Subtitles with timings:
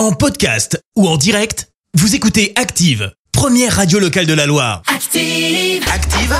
[0.00, 4.80] En podcast ou en direct, vous écoutez Active, première radio locale de la Loire.
[4.86, 5.84] Active.
[5.92, 6.34] Active,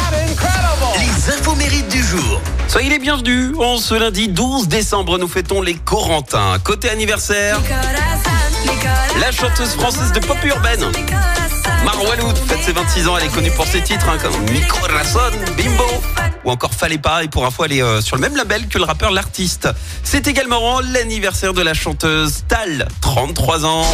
[0.98, 2.40] les infos mérites du jour.
[2.68, 3.52] Soyez les bienvenus.
[3.58, 6.58] En ce lundi 12 décembre, nous fêtons les Corentins.
[6.64, 7.60] Côté anniversaire,
[9.20, 10.90] la chanteuse française de pop urbaine,
[11.84, 13.16] Marwaloud, fête ses 26 ans.
[13.18, 15.84] Elle est connue pour ses titres hein, comme Mi Corazon, Bimbo
[16.44, 17.24] ou encore Fallait pas.
[17.24, 19.68] Et pour info, elle est euh, sur le même label que le rappeur L'artiste.
[20.02, 23.86] C'est également l'anniversaire de la chanteuse Tal, 33 ans.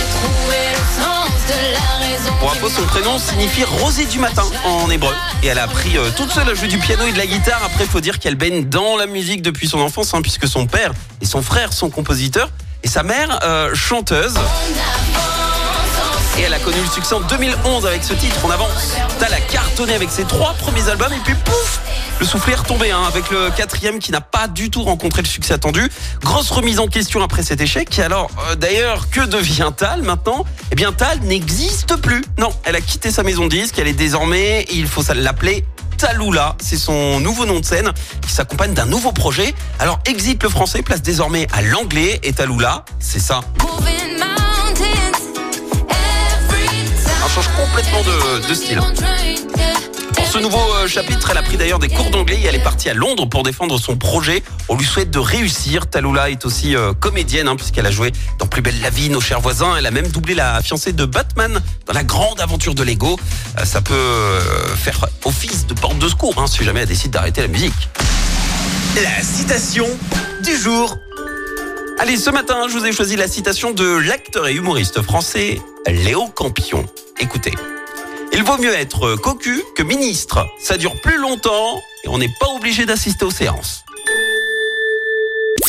[2.40, 5.14] Pour info, son prénom signifie rosée du matin en hébreu.
[5.42, 7.62] Et elle a appris euh, toute seule à jouer du piano et de la guitare.
[7.64, 10.92] Après, faut dire qu'elle baigne dans la musique depuis son enfance, hein, puisque son père
[11.20, 12.50] et son frère sont compositeurs.
[12.82, 14.34] Et sa mère, euh, chanteuse.
[16.66, 18.96] Connu le succès en 2011 avec ce titre, On avance.
[19.20, 21.80] Tal a cartonné avec ses trois premiers albums et puis pouf
[22.18, 25.28] Le soufflet est retombé hein, avec le quatrième qui n'a pas du tout rencontré le
[25.28, 25.88] succès attendu.
[26.22, 27.96] Grosse remise en question après cet échec.
[27.96, 30.44] Et alors, euh, d'ailleurs, que devient Tal maintenant?
[30.72, 32.24] Eh bien, Tal n'existe plus.
[32.36, 33.78] Non, elle a quitté sa maison de disque.
[33.78, 35.64] Elle est désormais, il faut l'appeler
[35.98, 39.54] Taloula, c'est son nouveau nom de scène qui s'accompagne d'un nouveau projet.
[39.78, 43.42] Alors exit le français, place désormais à l'anglais et Taloula, c'est ça.
[47.36, 48.00] Change complètement
[48.48, 48.80] de, style.
[50.14, 52.62] Pour ce nouveau euh, chapitre, elle a pris d'ailleurs des cours d'anglais et elle est
[52.62, 54.42] partie à Londres pour défendre son projet.
[54.70, 55.86] On lui souhaite de réussir.
[55.86, 59.20] Taloula est aussi euh, comédienne hein, puisqu'elle a joué dans Plus belle la vie, Nos
[59.20, 59.76] chers voisins.
[59.76, 63.18] Elle a même doublé la fiancée de Batman dans la grande aventure de Lego.
[63.58, 64.38] Euh, ça peut
[64.76, 67.90] faire office de porte de secours hein, si jamais elle décide d'arrêter la musique.
[68.94, 69.86] La citation
[70.42, 70.96] du jour.
[71.98, 76.26] Allez, ce matin, je vous ai choisi la citation de l'acteur et humoriste français Léo
[76.28, 76.84] Campion.
[77.18, 77.52] Écoutez.
[78.34, 80.46] Il vaut mieux être cocu que ministre.
[80.60, 83.82] Ça dure plus longtemps et on n'est pas obligé d'assister aux séances.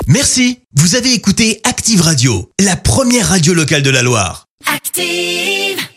[0.07, 4.47] Merci, vous avez écouté Active Radio, la première radio locale de la Loire.
[4.65, 5.87] Active.